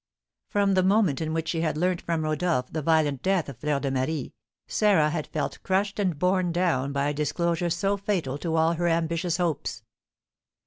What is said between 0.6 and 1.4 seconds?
the moment in